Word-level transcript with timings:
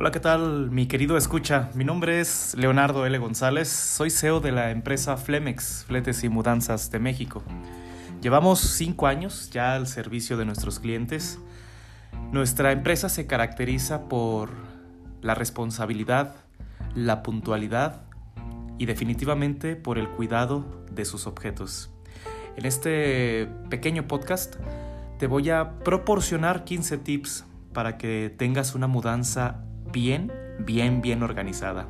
Hola, 0.00 0.12
¿qué 0.12 0.20
tal 0.20 0.70
mi 0.70 0.86
querido 0.86 1.18
escucha? 1.18 1.68
Mi 1.74 1.84
nombre 1.84 2.20
es 2.20 2.54
Leonardo 2.56 3.04
L. 3.04 3.18
González, 3.18 3.68
soy 3.68 4.08
CEO 4.08 4.40
de 4.40 4.50
la 4.50 4.70
empresa 4.70 5.18
Flemex, 5.18 5.84
Fletes 5.86 6.24
y 6.24 6.30
Mudanzas 6.30 6.90
de 6.90 6.98
México. 6.98 7.42
Llevamos 8.22 8.60
cinco 8.60 9.06
años 9.06 9.50
ya 9.50 9.74
al 9.74 9.86
servicio 9.86 10.38
de 10.38 10.46
nuestros 10.46 10.80
clientes. 10.80 11.38
Nuestra 12.32 12.72
empresa 12.72 13.10
se 13.10 13.26
caracteriza 13.26 14.08
por 14.08 14.48
la 15.20 15.34
responsabilidad, 15.34 16.34
la 16.94 17.22
puntualidad 17.22 18.00
y 18.78 18.86
definitivamente 18.86 19.76
por 19.76 19.98
el 19.98 20.08
cuidado 20.08 20.64
de 20.90 21.04
sus 21.04 21.26
objetos. 21.26 21.90
En 22.56 22.64
este 22.64 23.50
pequeño 23.68 24.08
podcast 24.08 24.56
te 25.18 25.26
voy 25.26 25.50
a 25.50 25.78
proporcionar 25.80 26.64
15 26.64 26.96
tips 26.96 27.44
para 27.74 27.98
que 27.98 28.34
tengas 28.34 28.74
una 28.74 28.86
mudanza 28.86 29.66
bien, 29.92 30.32
bien, 30.58 31.00
bien 31.02 31.22
organizada. 31.22 31.88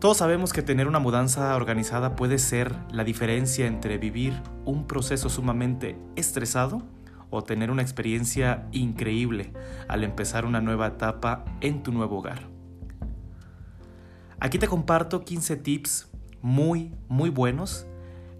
Todos 0.00 0.16
sabemos 0.16 0.54
que 0.54 0.62
tener 0.62 0.88
una 0.88 0.98
mudanza 0.98 1.54
organizada 1.54 2.16
puede 2.16 2.38
ser 2.38 2.74
la 2.90 3.04
diferencia 3.04 3.66
entre 3.66 3.98
vivir 3.98 4.32
un 4.64 4.86
proceso 4.86 5.28
sumamente 5.28 5.98
estresado 6.16 6.82
o 7.28 7.44
tener 7.44 7.70
una 7.70 7.82
experiencia 7.82 8.66
increíble 8.72 9.52
al 9.88 10.02
empezar 10.02 10.46
una 10.46 10.62
nueva 10.62 10.86
etapa 10.86 11.44
en 11.60 11.82
tu 11.82 11.92
nuevo 11.92 12.18
hogar. 12.18 12.48
Aquí 14.40 14.58
te 14.58 14.68
comparto 14.68 15.22
15 15.22 15.56
tips 15.56 16.10
muy, 16.40 16.94
muy 17.08 17.28
buenos 17.28 17.86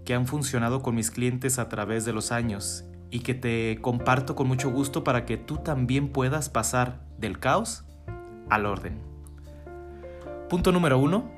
que 0.03 0.15
han 0.15 0.25
funcionado 0.25 0.81
con 0.81 0.95
mis 0.95 1.11
clientes 1.11 1.59
a 1.59 1.69
través 1.69 2.05
de 2.05 2.13
los 2.13 2.31
años 2.31 2.85
y 3.11 3.19
que 3.19 3.35
te 3.35 3.77
comparto 3.81 4.35
con 4.35 4.47
mucho 4.47 4.71
gusto 4.71 5.03
para 5.03 5.25
que 5.25 5.37
tú 5.37 5.57
también 5.57 6.09
puedas 6.09 6.49
pasar 6.49 7.05
del 7.19 7.37
caos 7.37 7.85
al 8.49 8.65
orden. 8.65 8.99
Punto 10.49 10.71
número 10.71 10.97
uno. 10.97 11.29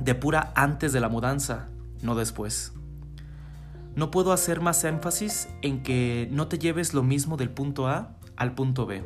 Depura 0.00 0.52
antes 0.54 0.92
de 0.92 1.00
la 1.00 1.08
mudanza, 1.08 1.68
no 2.02 2.14
después. 2.14 2.72
No 3.96 4.12
puedo 4.12 4.32
hacer 4.32 4.60
más 4.60 4.84
énfasis 4.84 5.48
en 5.60 5.82
que 5.82 6.28
no 6.30 6.46
te 6.46 6.58
lleves 6.58 6.94
lo 6.94 7.02
mismo 7.02 7.36
del 7.36 7.50
punto 7.50 7.88
A 7.88 8.16
al 8.36 8.54
punto 8.54 8.86
B. 8.86 9.02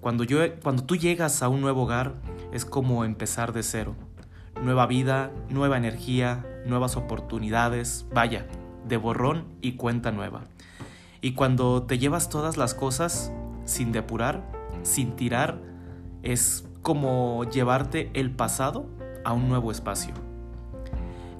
Cuando, 0.00 0.24
yo, 0.24 0.38
cuando 0.62 0.82
tú 0.82 0.96
llegas 0.96 1.42
a 1.42 1.48
un 1.48 1.60
nuevo 1.60 1.82
hogar 1.82 2.14
es 2.52 2.64
como 2.64 3.04
empezar 3.04 3.52
de 3.52 3.62
cero. 3.62 3.94
Nueva 4.60 4.86
vida, 4.86 5.30
nueva 5.48 5.76
energía, 5.76 6.44
nuevas 6.66 6.96
oportunidades, 6.96 8.06
vaya, 8.12 8.46
de 8.88 8.96
borrón 8.96 9.46
y 9.60 9.72
cuenta 9.76 10.10
nueva. 10.10 10.42
Y 11.20 11.34
cuando 11.34 11.84
te 11.84 11.98
llevas 11.98 12.28
todas 12.28 12.56
las 12.56 12.74
cosas 12.74 13.30
sin 13.64 13.92
depurar, 13.92 14.42
sin 14.82 15.14
tirar, 15.16 15.60
es 16.22 16.64
como 16.82 17.44
llevarte 17.44 18.10
el 18.14 18.30
pasado 18.30 18.86
a 19.24 19.32
un 19.32 19.48
nuevo 19.48 19.70
espacio. 19.70 20.14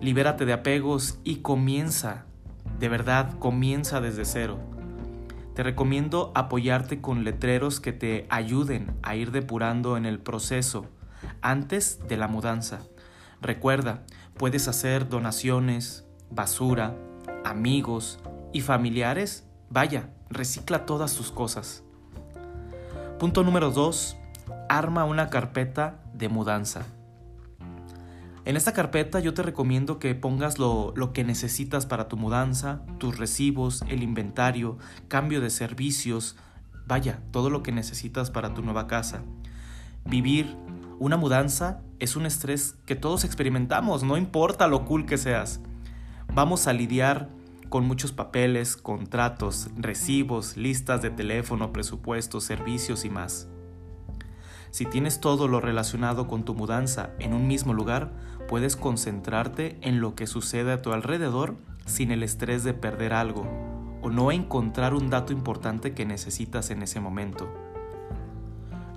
Libérate 0.00 0.47
de 0.47 0.53
apegos 0.53 1.19
y 1.25 1.36
comienza, 1.36 2.25
de 2.78 2.89
verdad, 2.89 3.39
comienza 3.39 4.01
desde 4.01 4.25
cero. 4.25 4.58
Te 5.55 5.62
recomiendo 5.62 6.33
apoyarte 6.34 7.01
con 7.01 7.25
letreros 7.25 7.81
que 7.81 7.92
te 7.92 8.27
ayuden 8.31 8.92
a 9.03 9.17
ir 9.17 9.31
depurando 9.31 9.97
en 9.97 10.06
el 10.06 10.19
proceso 10.19 10.86
antes 11.42 12.01
de 12.08 12.17
la 12.17 12.28
mudanza. 12.28 12.81
Recuerda, 13.42 14.05
puedes 14.36 14.69
hacer 14.69 15.08
donaciones, 15.08 16.06
basura, 16.31 16.97
amigos 17.45 18.20
y 18.53 18.61
familiares. 18.61 19.47
Vaya, 19.69 20.11
recicla 20.31 20.86
todas 20.86 21.14
tus 21.14 21.31
cosas. 21.31 21.83
Punto 23.19 23.42
número 23.42 23.70
2 23.70 24.17
arma 24.69 25.05
una 25.05 25.29
carpeta 25.29 26.01
de 26.15 26.29
mudanza. 26.29 26.87
En 28.45 28.57
esta 28.57 28.73
carpeta 28.73 29.20
yo 29.20 29.35
te 29.35 29.42
recomiendo 29.42 29.98
que 29.98 30.14
pongas 30.14 30.58
lo, 30.58 30.92
lo, 30.97 31.13
que 31.13 31.24
necesitas 31.24 31.86
para 31.86 32.08
tu 32.08 32.17
mudanza, 32.17 32.83
tus 32.98 33.19
recibos, 33.19 33.83
el 33.89 34.02
inventario, 34.02 34.79
cambio 35.08 35.41
de 35.41 35.51
servicios, 35.51 36.36
vaya, 36.86 37.20
todo 37.30 37.51
lo 37.51 37.63
que 37.63 37.70
necesitas 37.70 38.30
para 38.30 38.55
tu 38.55 38.63
nueva 38.63 38.86
casa. 38.86 39.23
Vivir 40.05 40.57
una 40.98 41.17
mudanza 41.17 41.80
es 41.98 42.17
un 42.17 42.27
estrés 42.27 42.77
que 42.86 42.97
todos 42.97 43.24
experimentamos, 43.24 44.03
no 44.03 44.17
importa 44.17 44.67
lo 44.69 44.85
cool 44.85 45.07
que 45.07 45.19
seas. 45.19 45.61
Vamos 46.33 46.67
a 46.67 46.73
lidiar 46.73 47.29
con 47.69 47.86
muchos 47.86 48.13
papeles, 48.13 48.77
contratos, 48.77 49.70
recibos, 49.77 50.57
listas 50.57 51.03
de 51.03 51.11
teléfono, 51.11 51.73
presupuestos, 51.73 52.45
servicios 52.45 53.05
y 53.05 53.11
más. 53.11 53.48
Si 54.70 54.86
tienes 54.86 55.20
todo 55.20 55.48
lo 55.48 55.61
relacionado 55.61 56.29
con 56.29 56.45
tu 56.45 56.55
mudanza 56.55 57.11
en 57.19 57.35
un 57.35 57.48
mismo 57.48 57.75
lugar, 57.75 58.13
puedes 58.48 58.77
concentrarte 58.77 59.79
en 59.81 60.01
lo 60.01 60.14
que 60.14 60.27
sucede 60.27 60.73
a 60.73 60.83
tu 60.83 60.92
alrededor 60.92 61.57
sin 61.86 62.13
el 62.13 62.23
estrés 62.23 62.63
de 62.63 62.75
perder 62.75 63.13
algo 63.13 63.47
o 64.03 64.11
no 64.11 64.33
encontrar 64.33 64.95
un 64.95 65.11
dato 65.11 65.33
importante 65.33 65.92
que 65.92 66.07
necesitas 66.07 66.70
en 66.70 66.83
ese 66.83 67.01
momento. 67.01 67.53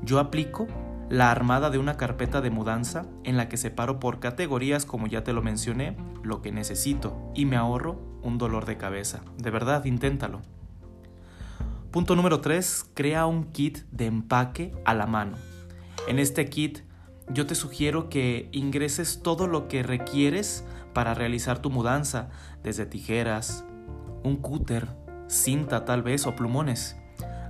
Yo 0.04 0.20
aplico 0.20 0.68
la 1.10 1.32
armada 1.32 1.70
de 1.70 1.78
una 1.78 1.98
carpeta 1.98 2.42
de 2.42 2.50
mudanza 2.50 3.06
en 3.24 3.36
la 3.36 3.50
que 3.50 3.58
separo 3.58 4.00
por 4.00 4.20
categorías, 4.20 4.86
como 4.86 5.08
ya 5.08 5.24
te 5.24 5.34
lo 5.34 5.42
mencioné, 5.42 5.98
lo 6.24 6.42
que 6.42 6.52
necesito 6.52 7.32
y 7.36 7.46
me 7.46 7.56
ahorro 7.56 8.00
un 8.22 8.38
dolor 8.38 8.66
de 8.66 8.78
cabeza. 8.78 9.22
De 9.38 9.50
verdad, 9.50 9.86
inténtalo. 9.86 10.42
Punto 11.92 12.16
número 12.16 12.42
3. 12.42 12.92
Crea 12.94 13.26
un 13.26 13.52
kit 13.52 13.80
de 13.92 14.06
empaque 14.06 14.74
a 14.86 14.94
la 14.94 15.06
mano. 15.06 15.53
En 16.08 16.20
este 16.20 16.50
kit 16.50 16.80
yo 17.30 17.48
te 17.48 17.56
sugiero 17.56 18.10
que 18.10 18.50
ingreses 18.52 19.22
todo 19.24 19.48
lo 19.48 19.70
que 19.70 19.84
requieres 19.84 20.66
para 20.94 21.14
realizar 21.14 21.60
tu 21.60 21.70
mudanza, 21.70 22.30
desde 22.62 22.86
tijeras, 22.86 23.64
un 24.24 24.36
cúter, 24.36 24.90
cinta 25.28 25.86
tal 25.86 26.04
vez 26.04 26.28
o 26.28 26.36
plumones. 26.36 26.98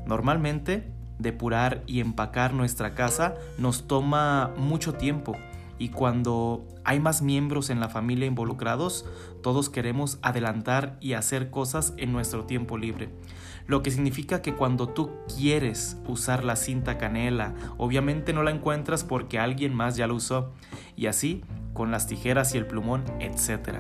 Normalmente, 0.05 0.91
depurar 1.17 1.83
y 1.87 1.99
empacar 1.99 2.53
nuestra 2.53 2.93
casa 2.93 3.33
nos 3.57 3.87
toma 3.87 4.51
mucho 4.55 4.93
tiempo 4.93 5.35
y 5.79 5.89
cuando 5.89 6.67
hay 6.83 6.99
más 6.99 7.23
miembros 7.23 7.71
en 7.71 7.79
la 7.79 7.89
familia 7.89 8.27
involucrados, 8.27 9.05
todos 9.41 9.69
queremos 9.71 10.19
adelantar 10.21 10.97
y 11.01 11.13
hacer 11.13 11.49
cosas 11.49 11.93
en 11.97 12.11
nuestro 12.11 12.45
tiempo 12.45 12.77
libre 12.77 13.09
lo 13.68 13.81
que 13.81 13.91
significa 13.91 14.41
que 14.41 14.53
cuando 14.53 14.90
tú 14.90 15.12
quieres 15.35 15.97
usar 16.07 16.44
la 16.44 16.56
cinta 16.56 16.97
canela, 16.97 17.53
obviamente 17.78 18.34
no 18.34 18.44
la 18.44 18.51
encuentras 18.51 19.03
porque 19.03 19.40
alguien 19.40 19.74
más 19.74 19.96
ya 19.96 20.07
la 20.07 20.13
usó, 20.13 20.51
y 20.96 21.07
así 21.07 21.44
con 21.74 21.91
las 21.91 22.07
tijeras 22.07 22.53
y 22.53 22.57
el 22.57 22.68
plumón, 22.68 23.03
etc. 23.19 23.79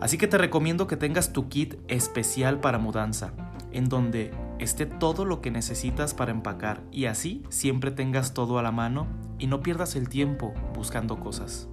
Así 0.00 0.18
que 0.18 0.26
te 0.26 0.38
recomiendo 0.38 0.86
que 0.86 0.96
tengas 0.96 1.32
tu 1.32 1.48
kit 1.48 1.76
especial 1.88 2.60
para 2.60 2.78
mudanza, 2.78 3.32
en 3.72 3.88
donde 3.88 4.32
esté 4.58 4.86
todo 4.86 5.24
lo 5.24 5.40
que 5.40 5.50
necesitas 5.50 6.14
para 6.14 6.32
empacar 6.32 6.82
y 6.90 7.06
así 7.06 7.42
siempre 7.48 7.90
tengas 7.90 8.34
todo 8.34 8.58
a 8.58 8.62
la 8.62 8.72
mano 8.72 9.06
y 9.38 9.46
no 9.46 9.60
pierdas 9.60 9.96
el 9.96 10.08
tiempo 10.08 10.54
buscando 10.74 11.18
cosas. 11.20 11.68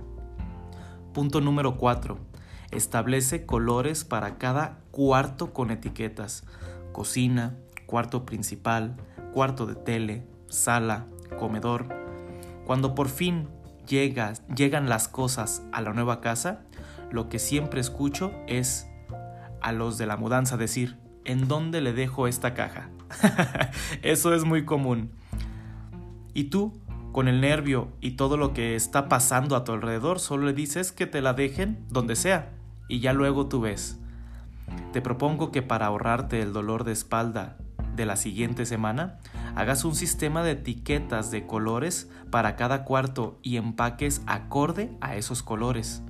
Punto 1.14 1.42
número 1.42 1.78
4. 1.78 2.18
Establece 2.72 3.46
colores 3.46 4.04
para 4.04 4.38
cada 4.38 4.80
cuarto 4.92 5.54
con 5.54 5.70
etiquetas 5.70 6.44
cocina, 6.94 7.58
cuarto 7.86 8.26
principal, 8.26 8.96
cuarto 9.34 9.66
de 9.66 9.76
tele, 9.76 10.26
sala, 10.48 11.08
comedor. 11.38 11.90
Cuando 12.66 12.96
por 12.96 13.10
fin 13.10 13.50
llegan 13.88 14.88
las 14.88 15.10
cosas 15.10 15.64
a 15.74 15.82
la 15.82 15.92
nueva 15.92 16.22
casa, 16.22 16.62
lo 17.12 17.28
que 17.28 17.40
siempre 17.40 17.82
escucho 17.82 18.32
es 18.48 18.88
a 19.62 19.72
los 19.72 19.98
de 19.98 20.06
la 20.06 20.18
mudanza 20.18 20.56
decir, 20.56 20.98
¿en 21.26 21.48
dónde 21.48 21.82
le 21.82 21.94
dejo 21.94 22.28
esta 22.28 22.54
caja? 22.54 22.90
Eso 24.02 24.34
es 24.34 24.46
muy 24.46 24.66
común. 24.66 25.12
Y 26.34 26.46
tú, 26.46 26.74
con 27.12 27.28
el 27.28 27.42
nervio 27.42 27.90
y 28.02 28.12
todo 28.12 28.38
lo 28.38 28.54
que 28.54 28.76
está 28.76 29.08
pasando 29.10 29.56
a 29.56 29.64
tu 29.64 29.72
alrededor, 29.72 30.20
solo 30.20 30.46
le 30.46 30.54
dices 30.54 30.92
que 30.92 31.06
te 31.06 31.22
la 31.22 31.34
dejen 31.34 31.86
donde 31.90 32.16
sea 32.16 32.52
y 32.88 33.00
ya 33.00 33.14
luego 33.14 33.48
tú 33.48 33.62
ves. 33.62 34.00
Te 34.92 35.02
propongo 35.02 35.52
que 35.52 35.62
para 35.62 35.88
ahorrarte 35.88 36.42
el 36.42 36.54
dolor 36.54 36.84
de 36.84 36.92
espalda 36.92 37.58
de 37.96 38.06
la 38.06 38.16
siguiente 38.16 38.66
semana, 38.66 39.20
hagas 39.56 39.86
un 39.86 39.96
sistema 39.96 40.44
de 40.44 40.52
etiquetas 40.52 41.32
de 41.32 41.46
colores 41.46 42.10
para 42.30 42.56
cada 42.56 42.84
cuarto 42.84 43.40
y 43.42 43.58
empaques 43.58 44.22
acorde 44.26 44.92
a 45.02 45.16
esos 45.16 45.44
colores. 45.44 46.02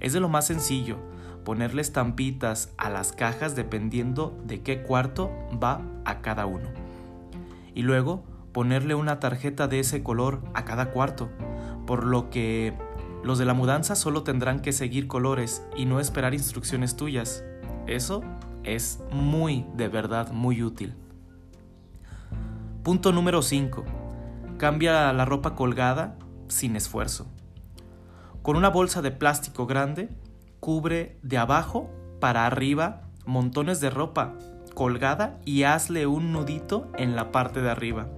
Es 0.00 0.12
de 0.12 0.20
lo 0.20 0.28
más 0.28 0.46
sencillo, 0.46 0.98
ponerle 1.44 1.82
estampitas 1.82 2.72
a 2.76 2.90
las 2.90 3.12
cajas 3.12 3.56
dependiendo 3.56 4.38
de 4.44 4.62
qué 4.62 4.82
cuarto 4.82 5.30
va 5.62 5.82
a 6.04 6.20
cada 6.20 6.46
uno. 6.46 6.68
Y 7.74 7.82
luego 7.82 8.24
ponerle 8.52 8.94
una 8.94 9.20
tarjeta 9.20 9.68
de 9.68 9.80
ese 9.80 10.02
color 10.02 10.42
a 10.54 10.64
cada 10.64 10.90
cuarto, 10.90 11.28
por 11.86 12.04
lo 12.04 12.30
que 12.30 12.74
los 13.22 13.38
de 13.38 13.44
la 13.44 13.54
mudanza 13.54 13.94
solo 13.94 14.22
tendrán 14.22 14.60
que 14.60 14.72
seguir 14.72 15.06
colores 15.08 15.62
y 15.76 15.86
no 15.86 16.00
esperar 16.00 16.34
instrucciones 16.34 16.96
tuyas. 16.96 17.44
Eso 17.88 18.22
es 18.64 19.02
muy, 19.10 19.64
de 19.74 19.88
verdad, 19.88 20.30
muy 20.30 20.62
útil. 20.62 20.94
Punto 22.82 23.12
número 23.12 23.40
5. 23.40 23.84
Cambia 24.58 25.12
la 25.12 25.24
ropa 25.24 25.54
colgada 25.54 26.16
sin 26.48 26.76
esfuerzo. 26.76 27.26
Con 28.42 28.56
una 28.56 28.68
bolsa 28.68 29.02
de 29.02 29.10
plástico 29.10 29.66
grande, 29.66 30.10
cubre 30.60 31.18
de 31.22 31.38
abajo 31.38 31.90
para 32.20 32.46
arriba 32.46 33.08
montones 33.24 33.80
de 33.80 33.90
ropa 33.90 34.34
colgada 34.74 35.40
y 35.44 35.64
hazle 35.64 36.06
un 36.06 36.32
nudito 36.32 36.90
en 36.96 37.16
la 37.16 37.32
parte 37.32 37.62
de 37.62 37.70
arriba. 37.70 38.08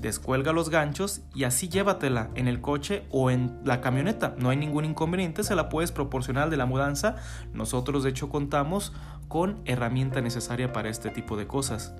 Descuelga 0.00 0.52
los 0.52 0.70
ganchos 0.70 1.22
y 1.34 1.42
así 1.42 1.68
llévatela 1.68 2.30
en 2.36 2.46
el 2.46 2.60
coche 2.60 3.02
o 3.10 3.32
en 3.32 3.58
la 3.64 3.80
camioneta. 3.80 4.36
No 4.38 4.50
hay 4.50 4.56
ningún 4.56 4.84
inconveniente, 4.84 5.42
se 5.42 5.56
la 5.56 5.68
puedes 5.68 5.90
proporcionar 5.90 6.50
de 6.50 6.56
la 6.56 6.66
mudanza. 6.66 7.16
Nosotros 7.52 8.04
de 8.04 8.10
hecho 8.10 8.28
contamos 8.28 8.92
con 9.26 9.60
herramienta 9.64 10.20
necesaria 10.20 10.72
para 10.72 10.88
este 10.88 11.10
tipo 11.10 11.36
de 11.36 11.48
cosas. 11.48 11.94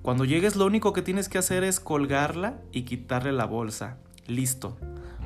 Cuando 0.00 0.24
llegues 0.24 0.56
lo 0.56 0.64
único 0.64 0.94
que 0.94 1.02
tienes 1.02 1.28
que 1.28 1.36
hacer 1.36 1.64
es 1.64 1.80
colgarla 1.80 2.62
y 2.72 2.82
quitarle 2.82 3.32
la 3.32 3.44
bolsa. 3.44 3.98
Listo. 4.26 4.78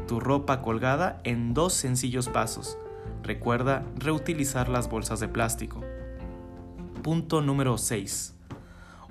Tu 0.09 0.19
ropa 0.19 0.61
colgada 0.61 1.21
en 1.23 1.55
dos 1.55 1.73
sencillos 1.73 2.29
pasos. 2.29 2.79
Recuerda 3.23 3.85
reutilizar 3.97 4.69
las 4.69 4.91
bolsas 4.91 5.21
de 5.21 5.29
plástico. 5.29 5.83
Punto 7.05 7.43
número 7.43 7.79
6. 7.79 8.35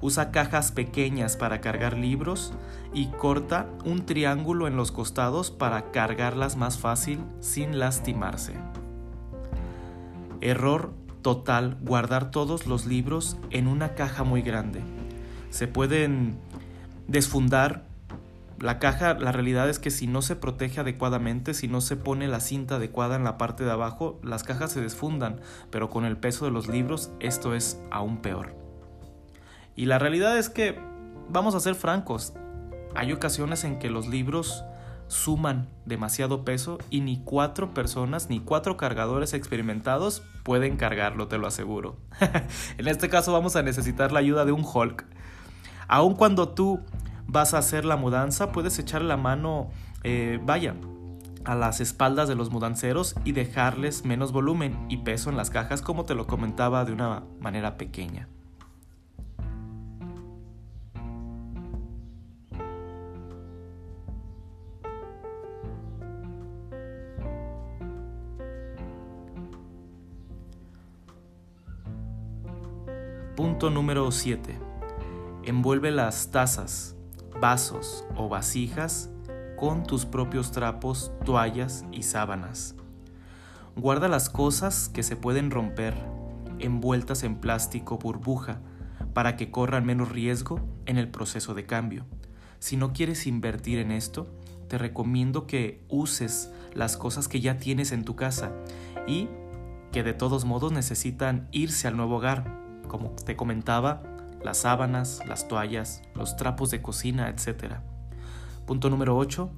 Usa 0.01 0.31
cajas 0.31 0.71
pequeñas 0.71 1.38
para 1.38 1.62
cargar 1.62 1.98
libros 1.98 2.53
y 2.94 3.07
corta 3.07 3.68
un 3.86 4.06
triángulo 4.06 4.68
en 4.68 4.75
los 4.75 4.92
costados 4.92 5.51
para 5.51 5.92
cargarlas 5.92 6.57
más 6.57 6.80
fácil 6.80 7.19
sin 7.39 7.80
lastimarse. 7.80 8.53
Error 10.42 10.92
total 11.21 11.77
guardar 11.81 12.31
todos 12.31 12.65
los 12.65 12.86
libros 12.86 13.38
en 13.51 13.68
una 13.68 13.94
caja 13.94 14.24
muy 14.24 14.42
grande. 14.42 14.81
Se 15.51 15.68
pueden 15.68 16.38
desfundar 17.07 17.83
la 18.62 18.77
caja, 18.77 19.15
la 19.15 19.31
realidad 19.31 19.69
es 19.69 19.80
que 19.80 19.89
si 19.89 20.06
no 20.06 20.21
se 20.21 20.36
protege 20.36 20.81
adecuadamente, 20.81 21.56
si 21.56 21.68
no 21.68 21.81
se 21.81 21.95
pone 21.95 22.27
la 22.27 22.39
cinta 22.39 22.75
adecuada 22.75 23.15
en 23.15 23.24
la 23.24 23.38
parte 23.38 23.63
de 23.63 23.71
abajo, 23.71 24.19
las 24.24 24.44
cajas 24.44 24.71
se 24.71 24.81
desfundan, 24.81 25.39
pero 25.71 25.89
con 25.89 26.06
el 26.06 26.18
peso 26.18 26.45
de 26.45 26.51
los 26.51 26.68
libros 26.68 27.12
esto 27.19 27.56
es 27.56 27.80
aún 27.89 28.18
peor. 28.18 28.60
Y 29.81 29.88
la 29.88 29.98
realidad 29.98 30.38
es 30.38 30.48
que, 30.48 30.80
vamos 31.28 31.56
a 31.56 31.60
ser 31.60 31.74
francos, 31.74 32.33
hay 32.94 33.12
ocasiones 33.13 33.63
en 33.63 33.80
que 33.80 33.89
los 33.89 34.07
libros 34.07 34.63
suman 35.07 35.69
demasiado 35.88 36.45
peso 36.45 36.78
y 36.92 37.01
ni 37.01 37.24
cuatro 37.24 37.74
personas, 37.74 38.30
ni 38.30 38.39
cuatro 38.39 38.78
cargadores 38.78 39.33
experimentados 39.33 40.22
pueden 40.44 40.78
cargarlo, 40.78 41.28
te 41.28 41.39
lo 41.39 41.48
aseguro. 41.48 41.98
en 42.78 42.88
este 42.88 43.10
caso 43.10 43.33
vamos 43.33 43.56
a 43.56 43.63
necesitar 43.63 44.12
la 44.12 44.19
ayuda 44.19 44.45
de 44.45 44.51
un 44.51 44.63
Hulk. 44.63 45.04
Aun 45.88 46.13
cuando 46.13 46.50
tú 46.50 46.81
vas 47.25 47.56
a 47.56 47.57
hacer 47.57 47.83
la 47.83 47.95
mudanza, 47.95 48.51
puedes 48.51 48.78
echar 48.78 49.01
la 49.01 49.18
mano, 49.18 49.72
eh, 50.04 50.39
vaya, 50.44 50.75
a 51.44 51.56
las 51.56 51.81
espaldas 51.81 52.30
de 52.30 52.36
los 52.36 52.51
mudanceros 52.51 53.16
y 53.25 53.31
dejarles 53.31 54.06
menos 54.06 54.31
volumen 54.31 54.78
y 54.89 54.98
peso 54.98 55.31
en 55.31 55.38
las 55.38 55.50
cajas 55.50 55.81
como 55.81 56.06
te 56.06 56.13
lo 56.13 56.28
comentaba 56.28 56.86
de 56.86 56.94
una 56.94 57.24
manera 57.39 57.78
pequeña. 57.78 58.28
Número 73.69 74.09
7. 74.11 74.57
Envuelve 75.43 75.91
las 75.91 76.31
tazas, 76.31 76.95
vasos 77.39 78.05
o 78.15 78.27
vasijas 78.27 79.11
con 79.57 79.83
tus 79.83 80.05
propios 80.05 80.51
trapos, 80.51 81.11
toallas 81.25 81.85
y 81.91 82.03
sábanas. 82.03 82.75
Guarda 83.75 84.07
las 84.07 84.29
cosas 84.29 84.89
que 84.89 85.03
se 85.03 85.15
pueden 85.15 85.51
romper, 85.51 85.93
envueltas 86.59 87.23
en 87.23 87.35
plástico 87.35 87.99
burbuja, 87.99 88.61
para 89.13 89.35
que 89.35 89.51
corran 89.51 89.85
menos 89.85 90.09
riesgo 90.09 90.59
en 90.87 90.97
el 90.97 91.09
proceso 91.09 91.53
de 91.53 91.65
cambio. 91.65 92.05
Si 92.59 92.77
no 92.77 92.93
quieres 92.93 93.27
invertir 93.27 93.77
en 93.79 93.91
esto, 93.91 94.27
te 94.67 94.77
recomiendo 94.77 95.45
que 95.45 95.83
uses 95.87 96.51
las 96.73 96.97
cosas 96.97 97.27
que 97.27 97.41
ya 97.41 97.57
tienes 97.57 97.91
en 97.91 98.05
tu 98.05 98.15
casa 98.15 98.51
y 99.07 99.29
que 99.91 100.03
de 100.03 100.13
todos 100.13 100.45
modos 100.45 100.71
necesitan 100.71 101.47
irse 101.51 101.87
al 101.87 101.97
nuevo 101.97 102.15
hogar. 102.17 102.60
Como 102.88 103.12
te 103.12 103.36
comentaba, 103.36 104.01
las 104.44 104.57
sábanas, 104.57 105.22
las 105.28 105.48
toallas, 105.48 106.01
los 106.16 106.36
trapos 106.36 106.72
de 106.72 106.81
cocina, 106.81 107.30
etc. 107.30 107.75
Punto 108.66 108.89
número 108.89 109.18
8. 109.18 109.51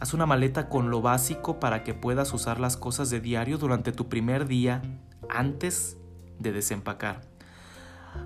Haz 0.00 0.14
una 0.14 0.26
maleta 0.26 0.68
con 0.68 0.90
lo 0.90 1.00
básico 1.00 1.60
para 1.60 1.84
que 1.84 1.94
puedas 1.94 2.32
usar 2.32 2.58
las 2.58 2.76
cosas 2.76 3.10
de 3.10 3.20
diario 3.20 3.58
durante 3.58 3.92
tu 3.92 4.08
primer 4.08 4.46
día 4.46 4.82
antes 5.28 5.96
de 6.38 6.52
desempacar. 6.52 7.20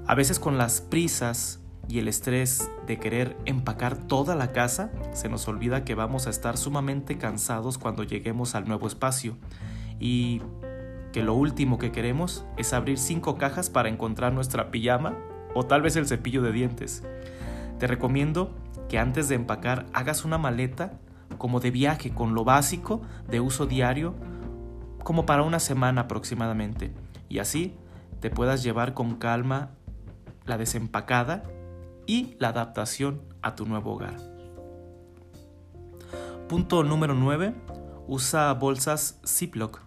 A 0.06 0.14
veces 0.14 0.38
con 0.38 0.58
las 0.58 0.80
prisas 0.80 1.60
y 1.88 1.98
el 1.98 2.08
estrés 2.08 2.70
de 2.86 2.98
querer 2.98 3.36
empacar 3.44 3.96
toda 3.96 4.34
la 4.34 4.52
casa, 4.52 4.90
se 5.12 5.28
nos 5.28 5.46
olvida 5.48 5.84
que 5.84 5.94
vamos 5.94 6.26
a 6.26 6.30
estar 6.30 6.56
sumamente 6.56 7.18
cansados 7.18 7.78
cuando 7.78 8.02
lleguemos 8.02 8.54
al 8.54 8.66
nuevo 8.66 8.86
espacio 8.86 9.36
y 10.00 10.42
que 11.16 11.22
lo 11.22 11.32
último 11.32 11.78
que 11.78 11.92
queremos 11.92 12.44
es 12.58 12.74
abrir 12.74 12.98
cinco 12.98 13.38
cajas 13.38 13.70
para 13.70 13.88
encontrar 13.88 14.34
nuestra 14.34 14.70
pijama 14.70 15.16
o 15.54 15.62
tal 15.62 15.80
vez 15.80 15.96
el 15.96 16.06
cepillo 16.06 16.42
de 16.42 16.52
dientes. 16.52 17.04
Te 17.78 17.86
recomiendo 17.86 18.54
que 18.90 18.98
antes 18.98 19.30
de 19.30 19.34
empacar 19.34 19.86
hagas 19.94 20.26
una 20.26 20.36
maleta 20.36 20.98
como 21.38 21.58
de 21.58 21.70
viaje 21.70 22.10
con 22.10 22.34
lo 22.34 22.44
básico 22.44 23.00
de 23.30 23.40
uso 23.40 23.64
diario 23.64 24.14
como 25.04 25.24
para 25.24 25.42
una 25.42 25.58
semana 25.58 26.02
aproximadamente 26.02 26.92
y 27.30 27.38
así 27.38 27.74
te 28.20 28.28
puedas 28.28 28.62
llevar 28.62 28.92
con 28.92 29.16
calma 29.16 29.70
la 30.44 30.58
desempacada 30.58 31.44
y 32.06 32.36
la 32.40 32.48
adaptación 32.48 33.22
a 33.40 33.54
tu 33.54 33.64
nuevo 33.64 33.94
hogar. 33.94 34.18
Punto 36.46 36.84
número 36.84 37.14
9. 37.14 37.54
Usa 38.06 38.52
bolsas 38.52 39.18
Ziploc. 39.26 39.85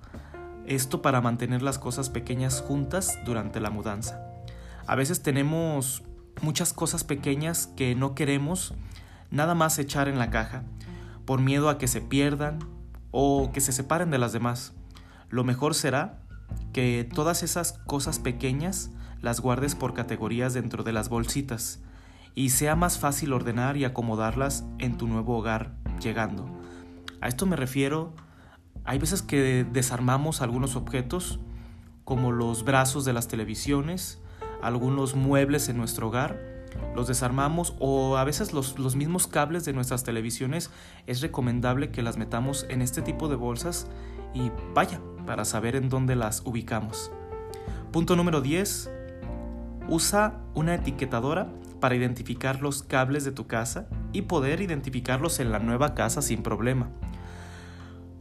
Esto 0.66 1.02
para 1.02 1.22
mantener 1.22 1.62
las 1.62 1.80
cosas 1.80 2.10
pequeñas 2.10 2.62
juntas 2.62 3.20
durante 3.26 3.60
la 3.60 3.70
mudanza. 3.70 4.22
A 4.86 4.96
veces 4.96 5.22
tenemos 5.22 6.04
muchas 6.42 6.74
cosas 6.74 7.04
pequeñas 7.04 7.68
que 7.76 7.96
no 7.96 8.16
queremos 8.16 8.74
nada 9.32 9.56
más 9.56 9.78
echar 9.80 10.08
en 10.08 10.20
la 10.20 10.30
caja, 10.30 10.63
por 11.25 11.42
miedo 11.42 11.70
a 11.70 11.78
que 11.78 11.88
se 11.88 12.01
pierdan 12.01 12.60
o 13.12 13.51
que 13.51 13.62
se 13.62 13.72
separen 13.72 14.12
de 14.12 14.18
las 14.18 14.34
demás. 14.34 14.74
Lo 15.30 15.44
mejor 15.44 15.75
será 15.75 16.20
que 16.74 17.08
todas 17.13 17.44
esas 17.44 17.74
cosas 17.86 18.20
pequeñas 18.20 18.92
las 19.22 19.42
guardes 19.42 19.75
por 19.75 19.94
categorías 19.94 20.54
dentro 20.54 20.84
de 20.84 20.94
las 20.94 21.10
bolsitas 21.10 21.82
y 22.36 22.50
sea 22.50 22.75
más 22.75 22.98
fácil 22.98 23.34
ordenar 23.34 23.78
y 23.78 23.86
acomodarlas 23.86 24.63
en 24.78 24.98
tu 24.98 25.08
nuevo 25.08 25.38
hogar 25.38 25.75
llegando. 26.01 26.50
A 27.22 27.28
esto 27.28 27.46
me 27.46 27.56
refiero, 27.56 28.13
hay 28.89 28.98
veces 28.98 29.22
que 29.22 29.67
desarmamos 29.72 30.41
algunos 30.41 30.75
objetos 30.75 31.39
como 32.05 32.31
los 32.31 32.65
brazos 32.65 33.05
de 33.05 33.13
las 33.13 33.27
televisiones, 33.27 34.19
algunos 34.63 35.13
muebles 35.13 35.69
en 35.69 35.77
nuestro 35.77 36.08
hogar, 36.08 36.41
los 36.96 37.08
desarmamos 37.08 37.75
o 37.77 38.17
a 38.17 38.24
veces 38.24 38.51
los, 38.51 38.79
los, 38.79 38.96
mismos 38.96 39.27
cables 39.27 39.63
de 39.63 39.74
nuestras 39.74 40.03
televisiones 40.03 40.72
es 41.05 41.22
recomendable 41.22 41.91
que 41.91 42.01
las 42.01 42.17
metamos 42.17 42.65
en 42.67 42.81
este 42.81 43.03
tipo 43.03 43.27
de 43.27 43.36
bolsas 43.36 43.86
y 44.34 44.51
vaya, 44.74 45.00
para 45.27 45.46
saber 45.46 45.75
en 45.75 45.89
dónde 45.89 46.15
las 46.15 46.41
ubicamos. 46.43 47.12
Punto 47.91 48.15
número 48.15 48.41
10. 48.41 48.89
Usa 49.88 50.41
una 50.55 50.74
etiquetadora 50.74 51.48
para 51.79 51.93
identificar 51.93 52.60
los 52.63 52.81
cables 52.81 53.24
de 53.24 53.34
tu 53.34 53.46
casa 53.46 53.88
y 54.13 54.24
poder 54.24 54.62
identificarlos 54.62 55.39
en 55.39 55.51
la 55.51 55.60
nueva 55.60 55.93
casa 55.93 56.24
sin 56.24 56.41
problema. 56.41 56.89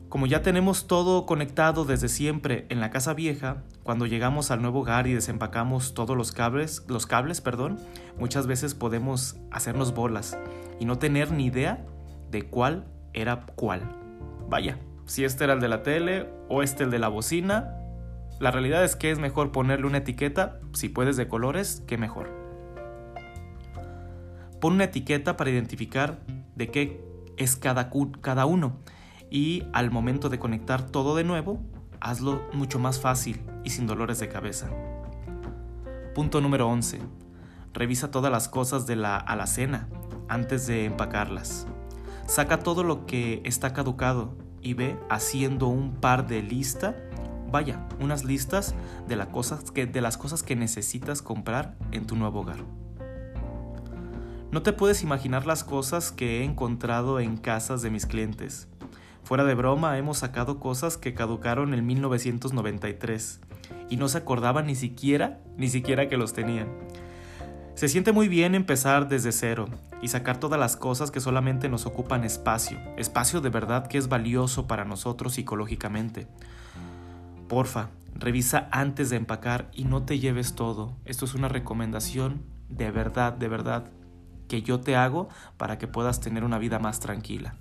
Como 0.08 0.26
ya 0.26 0.40
tenemos 0.40 0.86
todo 0.86 1.26
conectado 1.26 1.84
desde 1.84 2.08
siempre 2.08 2.64
en 2.70 2.80
la 2.80 2.88
casa 2.88 3.12
vieja, 3.12 3.64
cuando 3.82 4.06
llegamos 4.06 4.50
al 4.50 4.62
nuevo 4.62 4.80
hogar 4.80 5.06
y 5.06 5.12
desempacamos 5.12 5.92
todos 5.92 6.16
los 6.16 6.32
cables, 6.32 6.82
los 6.88 7.04
cables, 7.04 7.42
perdón, 7.42 7.78
muchas 8.18 8.46
veces 8.46 8.74
podemos 8.74 9.36
hacernos 9.50 9.92
bolas 9.94 10.38
y 10.80 10.86
no 10.86 10.98
tener 10.98 11.30
ni 11.30 11.44
idea 11.44 11.84
de 12.30 12.48
cuál 12.48 12.86
era 13.12 13.44
cuál. 13.54 13.82
Vaya, 14.48 14.78
si 15.04 15.24
este 15.24 15.44
era 15.44 15.52
el 15.52 15.60
de 15.60 15.68
la 15.68 15.82
tele 15.82 16.30
o 16.48 16.62
este 16.62 16.84
el 16.84 16.90
de 16.90 17.00
la 17.00 17.08
bocina, 17.08 17.74
la 18.40 18.50
realidad 18.50 18.84
es 18.84 18.96
que 18.96 19.10
es 19.10 19.18
mejor 19.18 19.52
ponerle 19.52 19.86
una 19.86 19.98
etiqueta, 19.98 20.58
si 20.72 20.88
puedes 20.88 21.18
de 21.18 21.28
colores, 21.28 21.82
que 21.86 21.98
mejor. 21.98 22.30
Pon 24.58 24.72
una 24.72 24.84
etiqueta 24.84 25.36
para 25.36 25.50
identificar 25.50 26.20
de 26.56 26.70
qué 26.70 27.04
es 27.36 27.56
cada, 27.56 27.90
cada 28.22 28.46
uno 28.46 28.78
y 29.30 29.64
al 29.72 29.90
momento 29.90 30.28
de 30.28 30.38
conectar 30.38 30.82
todo 30.82 31.14
de 31.16 31.24
nuevo, 31.24 31.60
hazlo 32.00 32.42
mucho 32.52 32.78
más 32.78 33.00
fácil 33.00 33.42
y 33.64 33.70
sin 33.70 33.86
dolores 33.86 34.18
de 34.18 34.28
cabeza. 34.28 34.68
Punto 36.14 36.40
número 36.40 36.68
11. 36.68 37.00
Revisa 37.74 38.10
todas 38.10 38.32
las 38.32 38.48
cosas 38.48 38.86
de 38.86 38.96
la 38.96 39.16
alacena 39.16 39.88
antes 40.28 40.66
de 40.66 40.84
empacarlas. 40.84 41.66
Saca 42.26 42.58
todo 42.58 42.82
lo 42.82 43.06
que 43.06 43.40
está 43.44 43.72
caducado 43.72 44.36
y 44.60 44.74
ve 44.74 44.98
haciendo 45.08 45.68
un 45.68 45.94
par 45.94 46.26
de 46.26 46.42
lista, 46.42 46.96
vaya, 47.50 47.86
unas 48.00 48.24
listas 48.24 48.74
de, 49.06 49.16
cosas 49.28 49.70
que, 49.70 49.86
de 49.86 50.00
las 50.00 50.18
cosas 50.18 50.42
que 50.42 50.56
necesitas 50.56 51.22
comprar 51.22 51.76
en 51.92 52.06
tu 52.06 52.16
nuevo 52.16 52.40
hogar. 52.40 52.64
No 54.50 54.62
te 54.62 54.72
puedes 54.72 55.02
imaginar 55.02 55.46
las 55.46 55.62
cosas 55.62 56.10
que 56.10 56.40
he 56.40 56.44
encontrado 56.44 57.20
en 57.20 57.36
casas 57.36 57.82
de 57.82 57.90
mis 57.90 58.06
clientes. 58.06 58.68
Fuera 59.28 59.44
de 59.44 59.54
broma, 59.54 59.98
hemos 59.98 60.16
sacado 60.16 60.58
cosas 60.58 60.96
que 60.96 61.12
caducaron 61.12 61.74
en 61.74 61.84
1993 61.84 63.40
y 63.90 63.98
no 63.98 64.08
se 64.08 64.16
acordaban 64.16 64.68
ni 64.68 64.74
siquiera, 64.74 65.38
ni 65.58 65.68
siquiera 65.68 66.08
que 66.08 66.16
los 66.16 66.32
tenían. 66.32 66.68
Se 67.74 67.88
siente 67.88 68.12
muy 68.12 68.26
bien 68.26 68.54
empezar 68.54 69.06
desde 69.06 69.32
cero 69.32 69.68
y 70.00 70.08
sacar 70.08 70.40
todas 70.40 70.58
las 70.58 70.78
cosas 70.78 71.10
que 71.10 71.20
solamente 71.20 71.68
nos 71.68 71.84
ocupan 71.84 72.24
espacio, 72.24 72.78
espacio 72.96 73.42
de 73.42 73.50
verdad 73.50 73.86
que 73.86 73.98
es 73.98 74.08
valioso 74.08 74.66
para 74.66 74.86
nosotros 74.86 75.34
psicológicamente. 75.34 76.26
Porfa, 77.48 77.90
revisa 78.14 78.66
antes 78.70 79.10
de 79.10 79.16
empacar 79.16 79.70
y 79.74 79.84
no 79.84 80.04
te 80.04 80.18
lleves 80.18 80.54
todo. 80.54 80.96
Esto 81.04 81.26
es 81.26 81.34
una 81.34 81.48
recomendación 81.48 82.44
de 82.70 82.90
verdad, 82.90 83.34
de 83.34 83.48
verdad, 83.48 83.90
que 84.48 84.62
yo 84.62 84.80
te 84.80 84.96
hago 84.96 85.28
para 85.58 85.76
que 85.76 85.86
puedas 85.86 86.18
tener 86.20 86.44
una 86.44 86.56
vida 86.56 86.78
más 86.78 86.98
tranquila. 86.98 87.56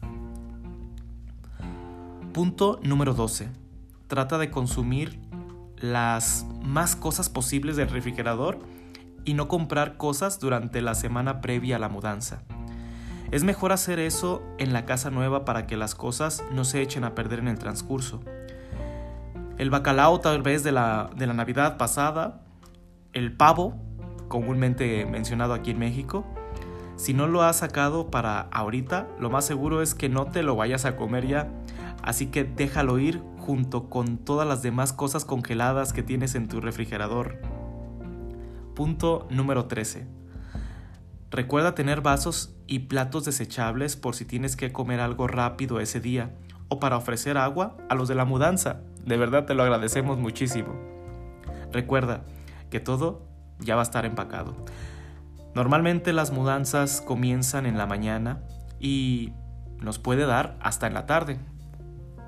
Punto 2.37 2.79
número 2.83 3.15
12. 3.15 3.49
Trata 4.05 4.37
de 4.37 4.51
consumir 4.51 5.19
las 5.75 6.45
más 6.61 6.95
cosas 6.95 7.29
posibles 7.29 7.77
del 7.77 7.89
refrigerador 7.89 8.59
y 9.25 9.33
no 9.33 9.47
comprar 9.47 9.97
cosas 9.97 10.39
durante 10.39 10.83
la 10.83 10.93
semana 10.93 11.41
previa 11.41 11.77
a 11.77 11.79
la 11.79 11.89
mudanza. 11.89 12.43
Es 13.31 13.43
mejor 13.43 13.71
hacer 13.71 13.97
eso 13.97 14.43
en 14.59 14.71
la 14.71 14.85
casa 14.85 15.09
nueva 15.09 15.45
para 15.45 15.65
que 15.65 15.77
las 15.77 15.95
cosas 15.95 16.43
no 16.51 16.63
se 16.63 16.83
echen 16.83 17.05
a 17.05 17.15
perder 17.15 17.39
en 17.39 17.47
el 17.47 17.57
transcurso. 17.57 18.21
El 19.57 19.71
bacalao 19.71 20.19
tal 20.19 20.43
vez 20.43 20.63
de 20.63 20.73
la, 20.73 21.09
de 21.15 21.25
la 21.25 21.33
Navidad 21.33 21.77
pasada, 21.77 22.43
el 23.13 23.35
pavo, 23.35 23.81
comúnmente 24.27 25.07
mencionado 25.07 25.55
aquí 25.55 25.71
en 25.71 25.79
México, 25.79 26.23
si 26.97 27.13
no 27.13 27.27
lo 27.27 27.43
has 27.43 27.57
sacado 27.57 28.11
para 28.11 28.41
ahorita, 28.41 29.07
lo 29.19 29.29
más 29.29 29.45
seguro 29.45 29.81
es 29.81 29.95
que 29.95 30.09
no 30.09 30.25
te 30.25 30.43
lo 30.43 30.55
vayas 30.55 30.85
a 30.85 30.95
comer 30.97 31.27
ya 31.27 31.49
así 32.07 32.27
que 32.27 32.45
déjalo 32.45 32.99
ir 32.99 33.21
junto 33.37 33.89
con 33.89 34.17
todas 34.17 34.47
las 34.47 34.61
demás 34.61 34.93
cosas 34.93 35.25
congeladas 35.25 35.91
que 35.91 36.03
tienes 36.03 36.35
en 36.35 36.47
tu 36.47 36.61
refrigerador. 36.61 37.41
Punto 38.75 39.27
número 39.29 39.65
13. 39.65 40.07
Recuerda 41.31 41.75
tener 41.75 41.99
vasos 41.99 42.55
y 42.65 42.79
platos 42.79 43.25
desechables 43.25 43.97
por 43.97 44.15
si 44.15 44.23
tienes 44.23 44.55
que 44.55 44.71
comer 44.71 45.01
algo 45.01 45.27
rápido 45.27 45.81
ese 45.81 45.99
día 45.99 46.33
o 46.69 46.79
para 46.79 46.95
ofrecer 46.95 47.37
agua 47.37 47.75
a 47.89 47.95
los 47.95 48.07
de 48.07 48.15
la 48.15 48.23
mudanza. 48.23 48.79
De 49.05 49.17
verdad 49.17 49.45
te 49.45 49.53
lo 49.53 49.63
agradecemos 49.63 50.17
muchísimo. 50.17 50.79
Recuerda 51.73 52.23
que 52.69 52.79
todo 52.79 53.25
ya 53.59 53.75
va 53.75 53.81
a 53.81 53.83
estar 53.83 54.05
empacado. 54.05 54.55
Normalmente 55.57 56.13
las 56.13 56.31
mudanzas 56.31 57.01
comienzan 57.01 57.65
en 57.65 57.79
la 57.79 57.87
mañana 57.87 58.43
y 58.79 59.33
nos 59.79 59.97
puede 59.97 60.27
dar 60.27 60.55
hasta 60.61 60.85
en 60.85 60.93
la 60.93 61.07
tarde. 61.07 61.39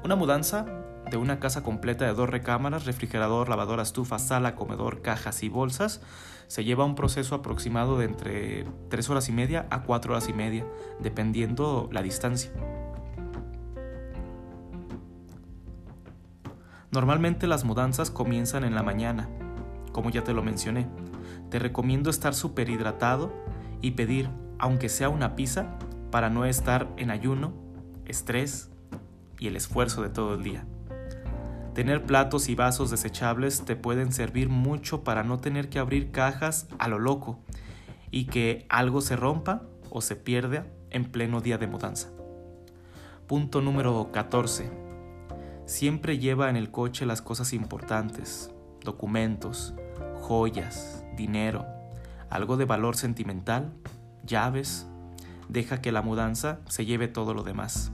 Una 0.03 0.15
mudanza 0.15 0.65
de 1.11 1.17
una 1.17 1.39
casa 1.39 1.61
completa 1.61 2.05
de 2.05 2.15
dos 2.15 2.27
recámaras, 2.27 2.87
refrigerador, 2.87 3.47
lavadora, 3.47 3.83
estufa, 3.83 4.17
sala, 4.17 4.55
comedor, 4.55 5.03
cajas 5.03 5.43
y 5.43 5.49
bolsas 5.49 6.01
se 6.47 6.63
lleva 6.63 6.85
un 6.85 6.95
proceso 6.95 7.35
aproximado 7.35 7.99
de 7.99 8.05
entre 8.05 8.65
3 8.89 9.09
horas 9.11 9.29
y 9.29 9.31
media 9.31 9.67
a 9.69 9.83
4 9.83 10.11
horas 10.11 10.27
y 10.27 10.33
media, 10.33 10.65
dependiendo 10.99 11.87
la 11.91 12.01
distancia. 12.01 12.49
Normalmente 16.89 17.45
las 17.45 17.63
mudanzas 17.63 18.09
comienzan 18.09 18.63
en 18.63 18.73
la 18.73 18.81
mañana, 18.81 19.29
como 19.91 20.09
ya 20.09 20.23
te 20.23 20.33
lo 20.33 20.43
mencioné. 20.43 20.87
Te 21.49 21.59
recomiendo 21.59 22.09
estar 22.09 22.33
súper 22.33 22.69
hidratado 22.69 23.33
y 23.81 23.91
pedir, 23.91 24.29
aunque 24.57 24.89
sea 24.89 25.09
una 25.09 25.35
pizza, 25.35 25.77
para 26.11 26.29
no 26.29 26.45
estar 26.45 26.87
en 26.97 27.11
ayuno, 27.11 27.53
estrés 28.05 28.69
y 29.39 29.47
el 29.47 29.55
esfuerzo 29.55 30.01
de 30.01 30.09
todo 30.09 30.35
el 30.35 30.43
día. 30.43 30.65
Tener 31.73 32.03
platos 32.03 32.49
y 32.49 32.55
vasos 32.55 32.91
desechables 32.91 33.63
te 33.63 33.75
pueden 33.75 34.11
servir 34.11 34.49
mucho 34.49 35.03
para 35.03 35.23
no 35.23 35.39
tener 35.39 35.69
que 35.69 35.79
abrir 35.79 36.11
cajas 36.11 36.67
a 36.77 36.87
lo 36.87 36.99
loco 36.99 37.39
y 38.11 38.25
que 38.25 38.65
algo 38.69 39.01
se 39.01 39.15
rompa 39.15 39.61
o 39.89 40.01
se 40.01 40.15
pierda 40.15 40.65
en 40.89 41.05
pleno 41.05 41.41
día 41.41 41.57
de 41.57 41.67
mudanza. 41.67 42.09
Punto 43.27 43.61
número 43.61 44.09
14. 44.11 44.69
Siempre 45.65 46.17
lleva 46.17 46.49
en 46.49 46.55
el 46.55 46.71
coche 46.71 47.05
las 47.05 47.21
cosas 47.21 47.53
importantes, 47.53 48.51
documentos, 48.83 49.73
joyas, 50.21 51.03
dinero, 51.15 51.65
algo 52.29 52.57
de 52.57 52.65
valor 52.65 52.95
sentimental, 52.95 53.73
llaves. 54.23 54.87
Deja 55.47 55.81
que 55.81 55.91
la 55.91 56.01
mudanza 56.01 56.59
se 56.67 56.85
lleve 56.85 57.07
todo 57.07 57.33
lo 57.33 57.43
demás. 57.43 57.91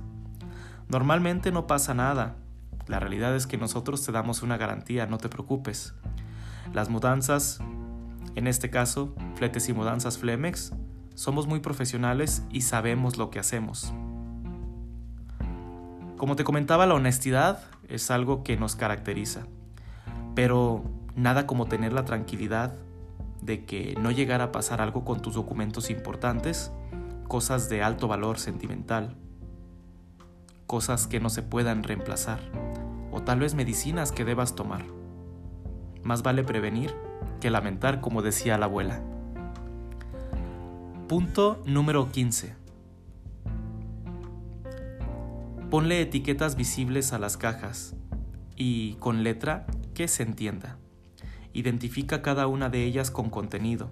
Normalmente 0.90 1.52
no 1.52 1.68
pasa 1.68 1.94
nada. 1.94 2.36
La 2.88 3.00
realidad 3.00 3.36
es 3.36 3.48
que 3.48 3.58
nosotros 3.58 4.06
te 4.06 4.12
damos 4.12 4.44
una 4.44 4.58
garantía, 4.58 5.08
no 5.08 5.18
te 5.18 5.30
preocupes. 5.30 5.94
Las 6.74 6.90
mudanzas, 6.90 7.60
en 8.36 8.48
este 8.48 8.70
caso, 8.70 9.16
fletes 9.36 9.70
y 9.70 9.74
mudanzas 9.74 10.18
Flemex, 10.18 10.74
somos 11.16 11.48
muy 11.48 11.62
profesionales 11.62 12.44
y 12.52 12.62
sabemos 12.62 13.18
lo 13.18 13.30
que 13.30 13.40
hacemos. 13.40 13.94
Como 16.18 16.36
te 16.36 16.44
comentaba, 16.44 16.86
la 16.86 16.94
honestidad 16.94 17.64
es 17.88 18.12
algo 18.12 18.44
que 18.44 18.58
nos 18.58 18.76
caracteriza, 18.76 19.48
pero 20.36 20.84
nada 21.16 21.48
como 21.48 21.66
tener 21.66 21.94
la 21.94 22.06
tranquilidad 22.06 22.76
de 23.42 23.66
que 23.66 23.96
no 24.00 24.12
llegara 24.12 24.46
a 24.46 24.52
pasar 24.52 24.82
algo 24.82 25.06
con 25.06 25.22
tus 25.22 25.34
documentos 25.34 25.90
importantes, 25.90 26.72
cosas 27.28 27.70
de 27.70 27.82
alto 27.82 28.08
valor 28.08 28.38
sentimental 28.38 29.16
cosas 30.66 31.08
que 31.08 31.20
no 31.20 31.30
se 31.30 31.44
puedan 31.44 31.84
reemplazar, 31.84 32.40
o 33.12 33.22
tal 33.22 33.40
vez 33.40 33.56
medicinas 33.56 34.12
que 34.12 34.26
debas 34.26 34.56
tomar. 34.56 34.84
Más 36.04 36.24
vale 36.24 36.44
prevenir 36.44 36.94
que 37.40 37.50
lamentar, 37.50 38.02
como 38.02 38.22
decía 38.22 38.58
la 38.58 38.66
abuela. 38.66 39.02
Punto 41.08 41.62
número 41.66 42.12
15. 42.12 42.56
Ponle 45.70 46.02
etiquetas 46.02 46.56
visibles 46.56 47.14
a 47.14 47.20
las 47.20 47.38
cajas 47.38 47.96
y 48.56 48.94
con 48.96 49.24
letra 49.24 49.66
que 49.96 50.08
se 50.08 50.22
entienda. 50.22 50.78
Identifica 51.54 52.22
cada 52.22 52.46
una 52.46 52.70
de 52.70 52.84
ellas 52.84 53.10
con 53.10 53.32
contenido. 53.32 53.90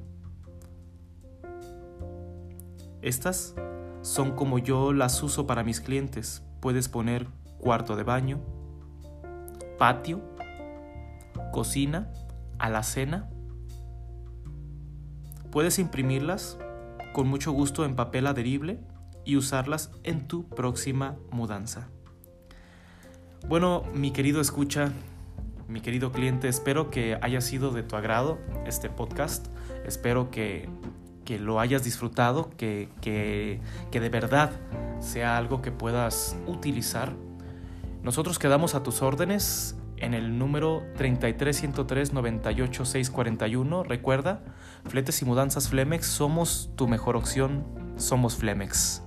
Estas 3.01 3.55
son 4.03 4.35
como 4.35 4.59
yo 4.59 4.93
las 4.93 5.23
uso 5.23 5.47
para 5.47 5.63
mis 5.63 5.81
clientes 5.81 6.43
puedes 6.63 6.87
poner 6.87 7.27
cuarto 7.59 7.97
de 7.97 8.03
baño, 8.03 8.39
patio, 9.77 10.21
cocina, 11.51 12.09
alacena. 12.57 13.29
Puedes 15.51 15.77
imprimirlas 15.77 16.57
con 17.11 17.27
mucho 17.27 17.51
gusto 17.51 17.83
en 17.83 17.97
papel 17.97 18.27
adherible 18.27 18.79
y 19.25 19.35
usarlas 19.35 19.91
en 20.03 20.25
tu 20.25 20.47
próxima 20.47 21.17
mudanza. 21.31 21.89
Bueno, 23.49 23.83
mi 23.93 24.11
querido 24.11 24.39
escucha, 24.39 24.93
mi 25.67 25.81
querido 25.81 26.11
cliente, 26.11 26.47
espero 26.47 26.89
que 26.89 27.19
haya 27.21 27.41
sido 27.41 27.71
de 27.71 27.83
tu 27.83 27.95
agrado 27.95 28.39
este 28.65 28.89
podcast. 28.89 29.45
Espero 29.85 30.31
que, 30.31 30.67
lo 31.39 31.59
hayas 31.59 31.83
disfrutado, 31.83 32.49
que, 32.57 32.89
que, 33.01 33.59
que 33.91 33.99
de 33.99 34.09
verdad 34.09 34.49
sea 34.99 35.37
algo 35.37 35.61
que 35.61 35.71
puedas 35.71 36.35
utilizar. 36.47 37.13
Nosotros 38.03 38.39
quedamos 38.39 38.73
a 38.75 38.83
tus 38.83 39.01
órdenes 39.01 39.77
en 39.97 40.13
el 40.13 40.37
número 40.37 40.83
33103-98641. 40.97 43.85
Recuerda, 43.85 44.43
fletes 44.85 45.21
y 45.21 45.25
mudanzas 45.25 45.69
Flemex, 45.69 46.05
somos 46.05 46.71
tu 46.75 46.89
mejor 46.89 47.15
opción, 47.15 47.63
somos 47.95 48.35
Flemex. 48.35 49.01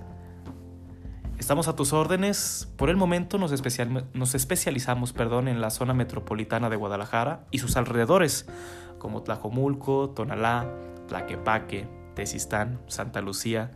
Estamos 1.47 1.69
a 1.69 1.77
tus 1.77 1.93
órdenes. 1.93 2.67
Por 2.75 2.89
el 2.89 2.97
momento 2.97 3.37
nos, 3.37 3.53
especializamos 3.53 5.13
perdón, 5.13 5.47
en 5.47 5.61
la 5.61 5.69
zona 5.69 5.93
metropolitana 5.93 6.69
de 6.69 6.75
Guadalajara 6.75 7.45
y 7.51 7.59
sus 7.59 7.77
alrededores, 7.77 8.49
como 8.97 9.23
Tlajomulco, 9.23 10.09
Tonalá, 10.09 10.69
Tlaquepaque, 11.07 11.87
Tezistán, 12.15 12.81
Santa 12.87 13.21
Lucía, 13.21 13.71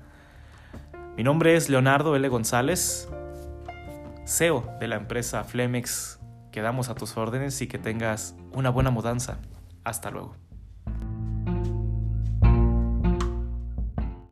mi 1.16 1.24
nombre 1.24 1.56
es 1.56 1.70
Leonardo 1.70 2.14
L. 2.18 2.28
González, 2.28 3.08
CEO 4.26 4.68
de 4.82 4.90
la 4.90 4.98
empresa 4.98 5.46
Flemex. 5.46 6.20
Quedamos 6.52 6.90
a 6.90 6.96
tus 6.96 7.16
órdenes 7.16 7.62
y 7.62 7.68
que 7.68 7.78
tengas 7.78 8.36
una 8.52 8.70
buena 8.70 8.92
mudanza. 8.92 9.38
Hasta 9.86 10.12
luego. 10.12 10.41